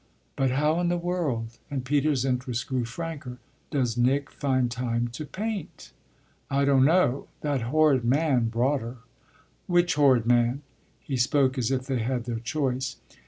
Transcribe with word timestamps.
"But 0.35 0.49
how 0.49 0.79
in 0.79 0.87
the 0.89 0.97
world" 0.97 1.59
and 1.69 1.85
Peter's 1.85 2.25
interest 2.25 2.65
grew 2.65 2.85
franker 2.85 3.37
"does 3.69 3.97
Nick 3.97 4.31
find 4.31 4.71
time 4.71 5.09
to 5.09 5.27
paint?" 5.27 5.91
"I 6.49 6.65
don't 6.65 6.85
know. 6.85 7.27
That 7.41 7.61
horrid 7.69 8.03
man 8.03 8.45
brought 8.47 8.81
her." 8.81 8.97
"Which 9.67 9.93
horrid 9.93 10.25
man?" 10.25 10.63
he 11.01 11.17
spoke 11.17 11.55
as 11.55 11.69
if 11.69 11.85
they 11.85 11.99
had 11.99 12.23
their 12.23 12.39
choice. 12.39 12.95